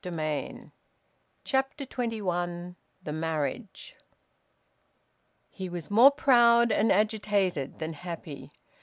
VOLUME 0.03 0.15
TWO, 0.57 0.71
CHAPTER 1.43 1.85
TWENTY 1.85 2.23
ONE. 2.23 2.75
THE 3.03 3.13
MARRIAGE. 3.13 3.95
He 5.51 5.69
was 5.69 5.91
more 5.91 6.09
proud 6.09 6.71
and 6.71 6.91
agitated 6.91 7.77
than 7.77 7.93
happy. 7.93 8.49